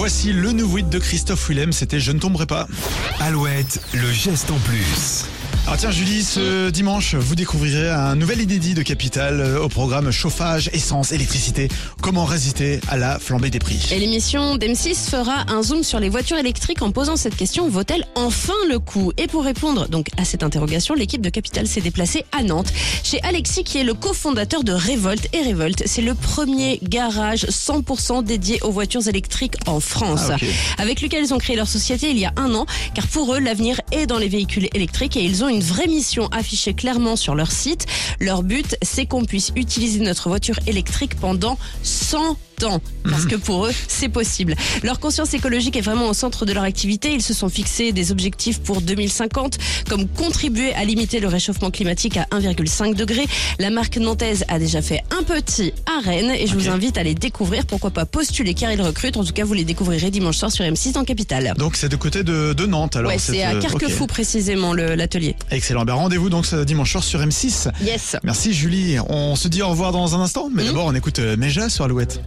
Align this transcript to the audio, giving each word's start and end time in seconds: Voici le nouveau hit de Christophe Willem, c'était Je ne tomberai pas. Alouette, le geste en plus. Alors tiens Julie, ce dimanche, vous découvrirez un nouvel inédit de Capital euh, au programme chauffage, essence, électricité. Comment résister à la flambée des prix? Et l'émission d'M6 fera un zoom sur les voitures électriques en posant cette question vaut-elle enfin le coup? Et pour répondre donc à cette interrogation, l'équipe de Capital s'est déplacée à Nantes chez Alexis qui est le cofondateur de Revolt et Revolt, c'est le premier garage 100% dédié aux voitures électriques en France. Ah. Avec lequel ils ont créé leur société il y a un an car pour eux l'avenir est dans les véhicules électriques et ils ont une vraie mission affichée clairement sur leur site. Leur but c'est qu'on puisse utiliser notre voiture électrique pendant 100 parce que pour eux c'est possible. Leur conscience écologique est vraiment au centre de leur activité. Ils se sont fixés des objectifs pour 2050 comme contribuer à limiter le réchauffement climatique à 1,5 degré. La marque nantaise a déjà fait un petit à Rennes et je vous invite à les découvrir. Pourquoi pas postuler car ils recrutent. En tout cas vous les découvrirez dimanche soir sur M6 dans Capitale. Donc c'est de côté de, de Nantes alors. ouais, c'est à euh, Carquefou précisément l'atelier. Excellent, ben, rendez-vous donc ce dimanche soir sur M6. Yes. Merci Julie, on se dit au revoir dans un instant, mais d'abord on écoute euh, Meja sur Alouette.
Voici 0.00 0.32
le 0.32 0.52
nouveau 0.52 0.78
hit 0.78 0.88
de 0.88 0.98
Christophe 0.98 1.50
Willem, 1.50 1.72
c'était 1.72 2.00
Je 2.00 2.10
ne 2.12 2.18
tomberai 2.18 2.46
pas. 2.46 2.66
Alouette, 3.20 3.82
le 3.92 4.10
geste 4.10 4.50
en 4.50 4.56
plus. 4.60 5.26
Alors 5.70 5.78
tiens 5.78 5.92
Julie, 5.92 6.24
ce 6.24 6.68
dimanche, 6.70 7.14
vous 7.14 7.36
découvrirez 7.36 7.88
un 7.88 8.16
nouvel 8.16 8.40
inédit 8.40 8.74
de 8.74 8.82
Capital 8.82 9.38
euh, 9.38 9.62
au 9.62 9.68
programme 9.68 10.10
chauffage, 10.10 10.68
essence, 10.72 11.12
électricité. 11.12 11.68
Comment 12.02 12.24
résister 12.24 12.80
à 12.88 12.96
la 12.96 13.20
flambée 13.20 13.50
des 13.50 13.60
prix? 13.60 13.86
Et 13.92 14.00
l'émission 14.00 14.56
d'M6 14.56 15.08
fera 15.08 15.44
un 15.46 15.62
zoom 15.62 15.84
sur 15.84 16.00
les 16.00 16.08
voitures 16.08 16.38
électriques 16.38 16.82
en 16.82 16.90
posant 16.90 17.14
cette 17.14 17.36
question 17.36 17.68
vaut-elle 17.68 18.04
enfin 18.16 18.52
le 18.68 18.80
coup? 18.80 19.12
Et 19.16 19.28
pour 19.28 19.44
répondre 19.44 19.86
donc 19.88 20.08
à 20.16 20.24
cette 20.24 20.42
interrogation, 20.42 20.94
l'équipe 20.94 21.22
de 21.22 21.30
Capital 21.30 21.68
s'est 21.68 21.80
déplacée 21.80 22.24
à 22.32 22.42
Nantes 22.42 22.72
chez 23.04 23.22
Alexis 23.22 23.62
qui 23.62 23.78
est 23.78 23.84
le 23.84 23.94
cofondateur 23.94 24.64
de 24.64 24.72
Revolt 24.72 25.28
et 25.32 25.52
Revolt, 25.52 25.84
c'est 25.86 26.02
le 26.02 26.16
premier 26.16 26.80
garage 26.82 27.44
100% 27.44 28.24
dédié 28.24 28.60
aux 28.62 28.72
voitures 28.72 29.06
électriques 29.06 29.54
en 29.66 29.78
France. 29.78 30.30
Ah. 30.32 30.36
Avec 30.78 31.00
lequel 31.00 31.26
ils 31.26 31.32
ont 31.32 31.38
créé 31.38 31.54
leur 31.54 31.68
société 31.68 32.10
il 32.10 32.18
y 32.18 32.24
a 32.24 32.32
un 32.34 32.56
an 32.56 32.66
car 32.92 33.06
pour 33.06 33.32
eux 33.36 33.38
l'avenir 33.38 33.80
est 33.92 34.06
dans 34.06 34.18
les 34.18 34.28
véhicules 34.28 34.68
électriques 34.74 35.16
et 35.16 35.22
ils 35.22 35.44
ont 35.44 35.48
une 35.48 35.59
vraie 35.62 35.86
mission 35.86 36.26
affichée 36.28 36.74
clairement 36.74 37.16
sur 37.16 37.34
leur 37.34 37.50
site. 37.50 37.86
Leur 38.20 38.42
but 38.42 38.76
c'est 38.82 39.06
qu'on 39.06 39.24
puisse 39.24 39.52
utiliser 39.56 40.00
notre 40.00 40.28
voiture 40.28 40.58
électrique 40.66 41.18
pendant 41.18 41.58
100 41.82 42.36
parce 43.04 43.26
que 43.26 43.36
pour 43.36 43.66
eux 43.66 43.72
c'est 43.88 44.08
possible. 44.08 44.54
Leur 44.82 45.00
conscience 45.00 45.34
écologique 45.34 45.76
est 45.76 45.80
vraiment 45.80 46.08
au 46.08 46.14
centre 46.14 46.46
de 46.46 46.52
leur 46.52 46.64
activité. 46.64 47.12
Ils 47.12 47.22
se 47.22 47.34
sont 47.34 47.48
fixés 47.48 47.92
des 47.92 48.12
objectifs 48.12 48.60
pour 48.60 48.80
2050 48.80 49.58
comme 49.88 50.06
contribuer 50.08 50.72
à 50.74 50.84
limiter 50.84 51.20
le 51.20 51.28
réchauffement 51.28 51.70
climatique 51.70 52.16
à 52.16 52.24
1,5 52.32 52.94
degré. 52.94 53.26
La 53.58 53.70
marque 53.70 53.96
nantaise 53.96 54.44
a 54.48 54.58
déjà 54.58 54.82
fait 54.82 55.02
un 55.18 55.22
petit 55.22 55.72
à 55.86 56.00
Rennes 56.04 56.30
et 56.30 56.46
je 56.46 56.54
vous 56.54 56.68
invite 56.68 56.98
à 56.98 57.02
les 57.02 57.14
découvrir. 57.14 57.66
Pourquoi 57.66 57.90
pas 57.90 58.06
postuler 58.06 58.54
car 58.54 58.72
ils 58.72 58.82
recrutent. 58.82 59.16
En 59.16 59.24
tout 59.24 59.32
cas 59.32 59.44
vous 59.44 59.54
les 59.54 59.64
découvrirez 59.64 60.10
dimanche 60.10 60.36
soir 60.36 60.50
sur 60.52 60.64
M6 60.64 60.92
dans 60.92 61.04
Capitale. 61.04 61.54
Donc 61.56 61.76
c'est 61.76 61.88
de 61.88 61.96
côté 61.96 62.22
de, 62.22 62.52
de 62.52 62.66
Nantes 62.66 62.96
alors. 62.96 63.10
ouais, 63.10 63.18
c'est 63.18 63.42
à 63.42 63.54
euh, 63.54 63.60
Carquefou 63.60 64.06
précisément 64.06 64.74
l'atelier. 64.74 65.36
Excellent, 65.50 65.84
ben, 65.84 65.94
rendez-vous 65.94 66.30
donc 66.30 66.46
ce 66.46 66.64
dimanche 66.64 66.92
soir 66.92 67.04
sur 67.04 67.20
M6. 67.20 67.70
Yes. 67.82 68.16
Merci 68.22 68.52
Julie, 68.52 68.98
on 69.08 69.36
se 69.36 69.48
dit 69.48 69.62
au 69.62 69.68
revoir 69.68 69.92
dans 69.92 70.14
un 70.14 70.20
instant, 70.20 70.48
mais 70.52 70.64
d'abord 70.64 70.86
on 70.86 70.94
écoute 70.94 71.18
euh, 71.18 71.36
Meja 71.36 71.68
sur 71.68 71.84
Alouette. 71.84 72.20